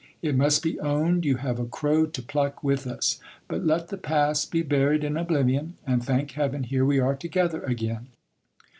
[0.23, 3.99] It must be owned you have a crow to pluck with us; but let the
[3.99, 8.07] past be buried in oblivion, and thank heaven, here we are together again.